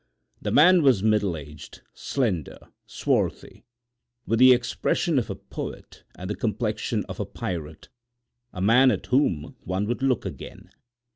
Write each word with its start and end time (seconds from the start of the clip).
The 0.41 0.49
man 0.49 0.81
was 0.81 1.03
middle 1.03 1.37
aged, 1.37 1.81
slender, 1.93 2.57
swarthy, 2.87 3.65
with 4.25 4.39
the 4.39 4.51
expression 4.51 5.19
of 5.19 5.29
a 5.29 5.35
poet 5.35 6.03
and 6.15 6.27
the 6.27 6.33
complexion 6.35 7.05
of 7.07 7.19
a 7.19 7.25
pirate—a 7.27 8.61
man 8.61 8.89
at 8.89 9.05
whom 9.05 9.55
one 9.63 9.85
would 9.85 10.01
look 10.01 10.25
again. 10.25 10.71